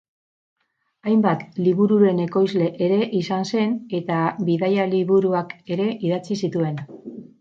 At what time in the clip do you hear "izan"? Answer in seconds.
3.19-3.45